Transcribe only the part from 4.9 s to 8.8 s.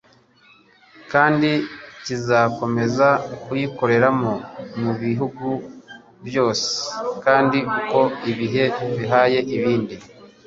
bihugu byose kandi uko ibihe